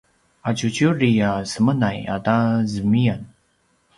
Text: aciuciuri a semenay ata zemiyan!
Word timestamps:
aciuciuri 0.49 1.11
a 1.29 1.31
semenay 1.51 1.99
ata 2.15 2.37
zemiyan! 2.71 3.21